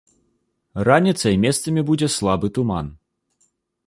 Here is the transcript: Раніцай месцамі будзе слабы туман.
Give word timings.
Раніцай 0.87 1.35
месцамі 1.43 1.81
будзе 1.89 2.07
слабы 2.15 2.47
туман. 2.57 2.89